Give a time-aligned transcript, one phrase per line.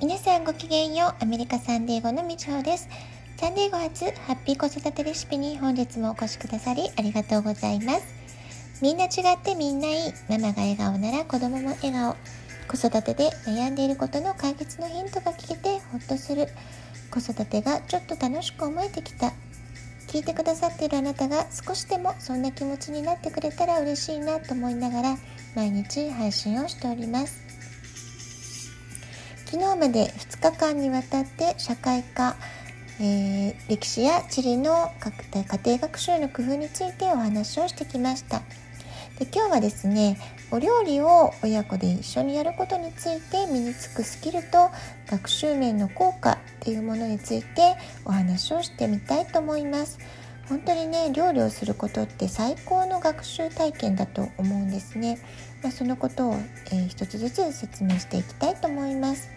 [0.00, 1.14] 皆さんごきげんよう。
[1.22, 2.88] アメリカサンデーゴのみちほです。
[3.36, 8.06] サンデーゴ初ハッピー子育てレシピに本日もお越しくださりありがとうございます。
[8.80, 10.12] みんな違ってみんないい。
[10.30, 12.16] ママが笑顔なら子供も笑顔。
[12.66, 16.48] 子育てで悩んでいることの解決のヒントが聞けてほっとする。
[17.10, 19.34] 子育てがちょっと楽しく思えてきた。
[20.06, 25.18] 聞いてくださっているあなたが少しでもそんな気持ちになってくれたら嬉しいなと思いながら
[25.54, 27.49] 毎日配信をしております。
[29.50, 32.36] 昨日まで2日間にわたって社会科、
[33.00, 38.42] えー、歴史や地理の家庭学習の工夫についてお話をしてきました。
[39.18, 40.20] で今日はですね
[40.52, 44.70] お料理を親子で一緒にやることについて身につくスキルと
[45.08, 47.74] 学習面の効果っていうものについて
[48.04, 49.98] お話をしてみたいと思います。
[50.50, 55.20] 本当にね料理をすることって最高の学習体験だと思うんですね、
[55.62, 56.34] まあ、そのことを、
[56.72, 59.30] えー、一つずつ説明していきたいと思います。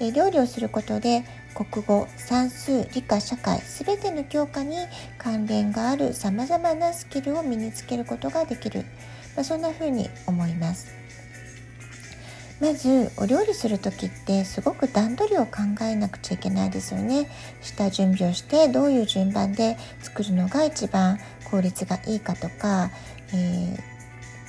[0.00, 1.24] え料理をすることで
[1.54, 4.76] 国語算数理科社会すべての教科に
[5.16, 8.84] 関連があるさまざまなスキルを身につけることができる、
[9.34, 10.92] まあ、そんな風に思います。
[12.60, 17.30] まずお料理する時ってすごく段取りを考えなくちゃいけないですよね。
[17.60, 21.18] 下準備をしてどういう順番で作るのが一番
[21.50, 22.90] 効率がいいかとか、
[23.32, 23.98] えー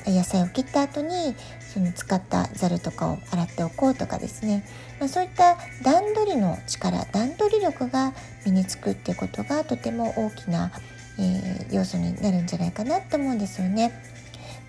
[0.06, 4.64] 野菜を切った後にその使ったざるとかを洗っておこうとかですね、
[5.00, 8.14] まあ、そういった段取りの力段取り力が
[8.46, 10.72] 身につくっていうことがとても大きな、
[11.20, 13.92] えー、要素になるんじゃないかなと思うんですよね。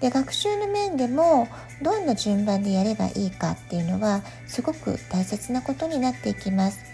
[0.00, 1.48] で学習の面でも
[1.82, 6.90] どんな順番でやればいいかっていうのはすごく大切なことになっていきます。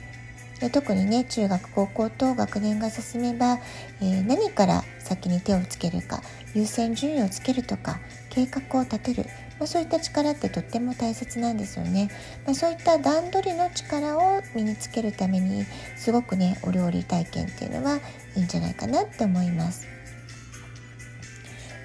[0.60, 3.58] で特にね中学高校と学年が進めば、
[4.00, 6.22] えー、何から先に手をつけるか
[6.54, 9.26] 優先順位をつけるとか計画を立てる、
[9.58, 12.10] まあ、そういった力ってとっても大切なんですよね、
[12.46, 18.00] まあ、そういった段取りの力を身につけるためにすごくねお料理体験っていうのは
[18.34, 19.95] いいんじゃないかなって思います。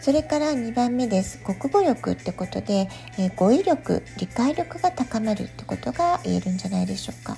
[0.01, 2.89] それから2番目です国語力ってことで、
[3.19, 7.37] えー、語彙力理解力が高まるってことが言えるんじゃないでしょうか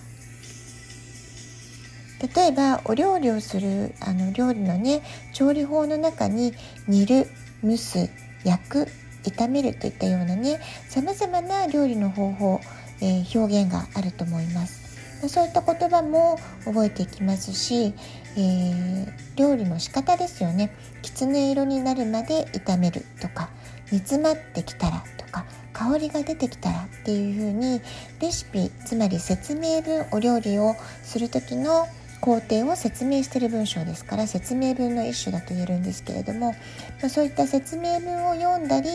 [2.35, 5.03] 例えばお料理をするあの料理のね
[5.33, 6.53] 調理法の中に
[6.87, 7.27] 煮る
[7.61, 8.09] 蒸す
[8.45, 8.87] 焼く
[9.23, 12.61] 炒めるといったようなねさまざまな料理の方法、
[13.01, 14.82] えー、表現があると思います。
[15.29, 17.93] そういった言葉も覚えていきますし、
[18.35, 20.75] えー、料理の仕方ですよね。
[21.01, 23.49] きつね色になるまで炒めるとか
[23.91, 27.81] 煮詰まってきたらとか香りが出てきたらっていう風に
[28.19, 31.87] レシピつまり説明文お料理をする時の
[32.23, 36.55] 工程を説明してる文章ですから説明文の一種だと言えるんですけれども、
[37.01, 38.87] まそういった説明文を読んだり、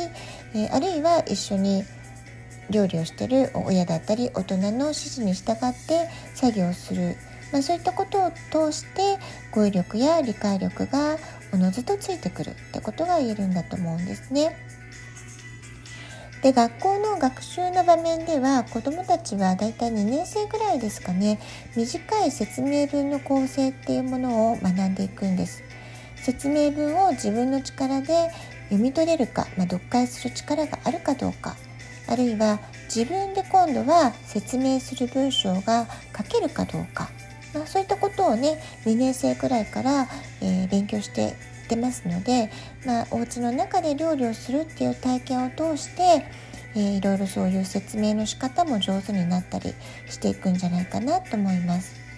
[0.54, 1.84] え、あるいは一緒に
[2.70, 7.16] 料理をしている親だったり大人の指示に従って作業する、
[7.52, 9.18] まあ、そういったことを通して
[9.50, 11.16] 語彙力や理解力が
[11.52, 12.50] おのずとついてくる。
[12.50, 14.56] ってことが言えるんだと思うんですね。
[16.42, 21.40] で学校の学習の場面では子どもたちはだいたい2年生ぐらいですかね。
[21.74, 25.64] 短い説明文の構成っていうものを学んでいくんです。
[26.16, 28.30] 説明文を自分の力で
[28.64, 31.56] 読み取れるか、まあ、読解する力があるかどうか。
[32.08, 32.58] あるいは
[32.94, 35.86] 自分で今度は説明する文章が
[36.16, 37.10] 書けるかどうか、
[37.54, 40.08] まあ、そういったことをね2年生くらいから、
[40.40, 41.36] えー、勉強して
[41.68, 42.50] ってますので、
[42.86, 46.24] まあ、お家の中で料理をするっていう体験を通して、
[46.74, 49.74] えー、いろいろそういう説明の仕方も上手になったり
[50.08, 52.08] していくんじゃないかなと思います。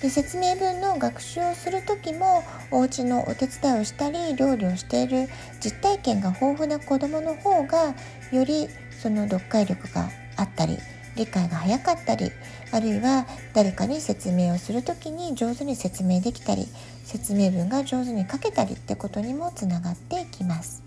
[0.00, 5.28] で説明文の学習をする時もお家のお手伝いをしたり料理をしている
[5.62, 7.94] 実体験が豊富な子どもの方が
[8.32, 8.70] より
[9.00, 10.78] その読解力があったり
[11.16, 12.30] 理解が早かったり
[12.72, 16.66] あるいは誰かに説明をする時に上手に説明できたり
[17.04, 20.82] 説明文が上手に書けたりってことにもつながっていきます。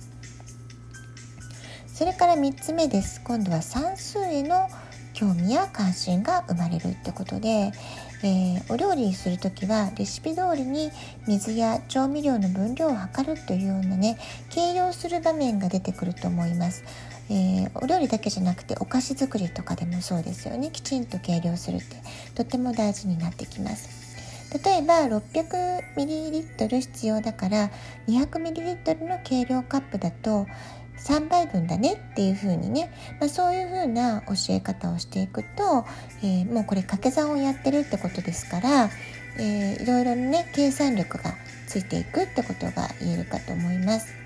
[1.88, 3.22] それから3つ目です。
[3.24, 4.68] 今度は算数への
[5.14, 7.72] 興味や関心が生まれるってことで、
[8.24, 10.92] えー、お料理する時はレシピ通りに
[11.28, 14.18] 水や調味料の分量を測るというようなね
[14.50, 16.84] 計量する場面が出てくると思います。
[17.30, 21.96] えー、お料理だけじゃなくてお菓子作りとかでもそうですよねきちんと計量するって
[22.36, 24.04] とっても大事になってきます
[24.64, 27.72] 例えば 600ml 必要だから
[28.08, 30.46] 200ml の計量カップだと
[30.98, 35.86] 3杯分だねっていう風にね、まあ、そういう風な教え方をしていくと、
[36.22, 38.90] えー、もうこれ掛け算をやってるってことですから、
[39.38, 41.36] えー、いろいろね計算力が
[41.68, 44.23] ついていくってことが言えるかと思います。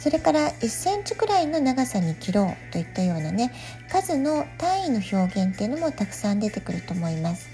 [0.00, 3.52] それから1センチくらいの長さに切ろうといったようなね
[3.90, 7.50] 数の単位の表現っていうのもたくさん出てくると思います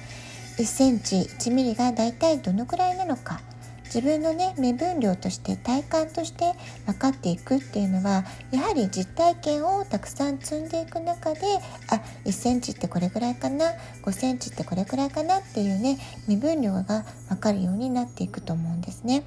[0.58, 3.40] 1センチ1ミリがだいたいどのくらいなのか
[3.86, 6.52] 自分のね目分量として体感として
[6.86, 11.40] 分かっていくっていうのはやはり実体験をたくさん積んでいく中で
[11.90, 13.72] あ1センチってこれぐらいかな
[14.02, 15.98] 5センチってこれくらいかなっていうね
[16.28, 19.24] 目分量が分かるようになっていくと思うんですね。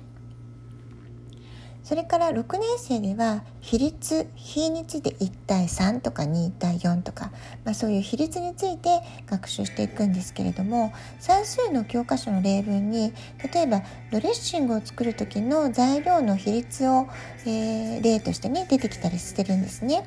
[1.83, 7.31] それから6年生では比率比について1対3とか2対4とか、
[7.65, 13.13] まあ、そういう比率について学習していくんですけれども算数の教科書の例文に
[13.53, 13.81] 例えば
[14.11, 17.07] ドレッシングを作る時の材料の比率を、
[17.45, 20.05] えー、例としてね出てきたりしてるんですね。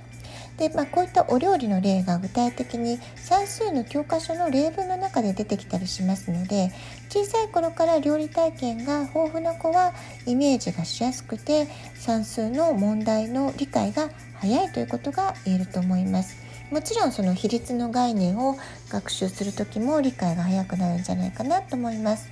[0.63, 6.71] で、まあ、こういったお料理の例が具体的に算数の教科書の例文の中で出てきたりしますので
[7.09, 9.93] 小さい頃から料理体験が豊富な子は
[10.25, 11.67] イメージがしやすくて
[11.97, 16.37] 算数の問題の理解が早いということが言えると思います。
[16.71, 18.57] もちろんその比率の概念を
[18.89, 22.31] 学習する時も理解が早くなるんじゃないかなと思います。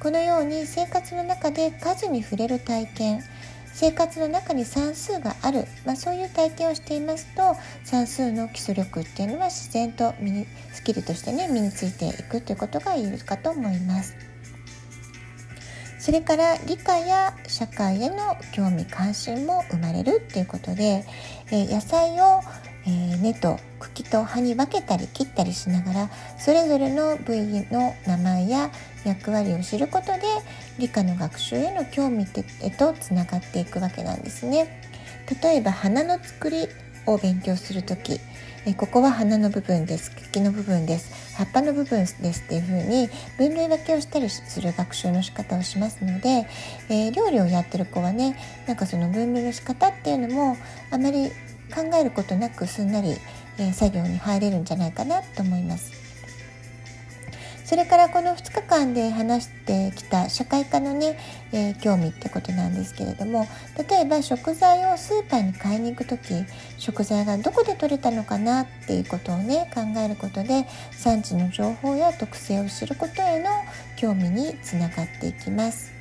[0.00, 3.22] このように生活の中で数に触れる体験
[3.74, 14.16] 生活の中に算数がある、まあ、そういう体験をしていますと算数の基礎力っていうのは自然と身にスキルとしてね身についていくということが言えるかと思います。
[15.98, 21.02] それから理科や社会への興味関心も生まれるっていうことで、
[21.50, 22.42] え、野菜を、
[22.86, 28.70] えー、根と茎と葉に分けたり切ったりしながらそれぞれの部位の名前や
[29.04, 30.22] 役割を知ることで
[30.78, 32.26] 理科の学習への興味
[32.62, 34.80] へとつながっていくわけなんですね。
[35.42, 36.68] 例えば花の作り
[37.06, 38.20] を勉強する時
[38.66, 46.46] えここは花の部分です茎の部分です葉っぱの部分ですっていう風に分類分けをしたりする学習の仕方をしますので、
[46.88, 50.56] えー、料理をやってる子はねなんかその分類の仕方っていうのも
[50.90, 51.30] あまり
[51.74, 53.16] 考えることなくすんなり、
[53.58, 56.04] え、作業に入れるんじゃないかなと思います。
[57.64, 61.18] それからこの2日間で話してきた社会科のね、
[61.50, 63.48] えー、興味ってことなんですけれども
[63.88, 66.44] 例えば食材をスーパーに買いに行く時
[66.76, 73.50] 食材がどこで取れたのかなっていうことをね考えることで産地の情報や特性を知ることへの
[73.96, 75.93] 興味につながっていきます。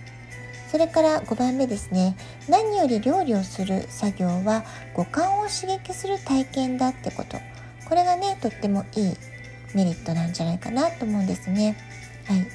[0.74, 2.18] それから5番目ですね。
[2.50, 4.66] 何より料理をする作業は
[4.96, 7.38] 五感を刺激する体験だってこと。
[7.88, 9.14] これがねとってもいい
[9.76, 11.78] メリットなんじゃないかなと思うんですね。
[12.26, 12.48] はい。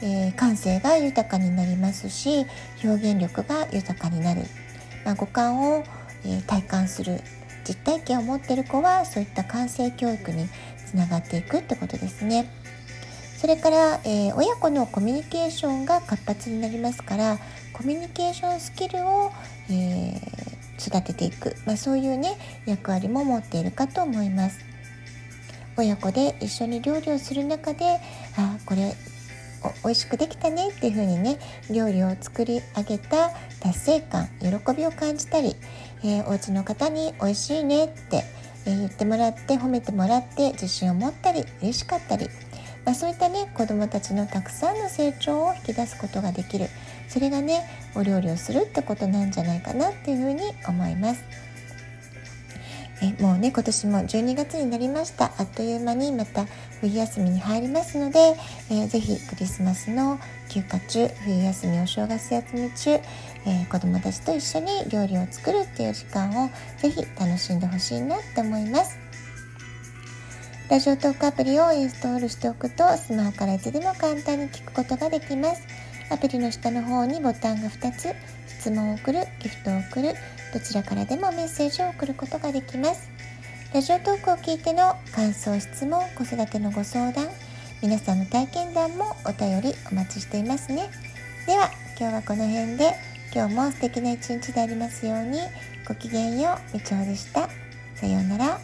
[0.00, 2.46] えー、感性が豊かになりますし
[2.82, 4.40] 表現力が豊かになる、
[5.04, 5.84] まあ、五感を、
[6.24, 7.20] えー、体感する。
[7.68, 10.48] 実体験を持ってる子はそういった感性教育に
[10.78, 12.50] つながっていくってことですね。
[13.46, 17.38] それから、えー、親子のコミュニケーションが活発になりますから
[17.72, 19.30] コミュニケーションスキルを、
[19.70, 24.58] えー、育てていく、まあ、そういうね役割も持っているかと思います。
[25.76, 28.00] 親子で一緒に料理をする中で
[28.36, 28.96] あこれ
[29.84, 31.38] 美味しくできたねっていう風にね
[31.70, 35.54] 料理を作り上げた達成感喜びを感じたり、
[36.02, 38.24] えー、お家の方に美味しいねって、
[38.66, 42.28] えー、言ってもらって褒めてもらって自信を持ったり嬉しかったり、
[42.86, 46.68] まあ、そういったね子どもたちのたくさんの成長を引き出すことができる。
[47.08, 51.24] それがねお料理をするってことなんじゃないかなっていうふうに思います。
[53.02, 55.32] えもうね今年も12月になりました。
[55.36, 56.46] あっという間にまた
[56.80, 58.36] 冬休みに入りますので、
[58.70, 60.18] えー、ぜひクリスマスの
[60.48, 69.05] 休暇中冬休みお正月休み中、えー、子どもたちと一緒に料理を作るっていう時間をぜひ楽しんでほしいなって思います。
[70.68, 75.62] ラジオトークアプリをインストールしておくとスマホからいつでも簡単に聞くことができます。
[76.10, 78.12] アプリの下の方にボタンが2つ
[78.48, 80.14] 質問を送るギフトを送る
[80.52, 83.08] どちらからでもメッセージを送ることができます。
[83.72, 87.28] ラジオトークを聞いての感想質問子育てのご相談
[87.80, 90.90] 皆さんの体験談もお便りお待ちしていますね。
[91.46, 92.92] では今日はこの辺で
[93.32, 95.38] 今日も素敵な一日でありますように
[95.86, 97.48] ごきげんようみちおでした。
[97.94, 98.58] さようなら。